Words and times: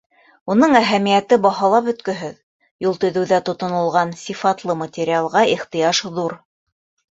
Уның 0.51 0.77
әһәмиәте 0.77 1.37
баһалап 1.43 1.85
бөткөһөҙ: 1.89 2.39
юл 2.87 2.97
төҙөүҙә 3.05 3.41
тотонолған 3.51 4.17
сифатлы 4.25 4.79
материалға 4.83 5.47
ихтыяж 5.55 6.05
ҙур. 6.19 6.39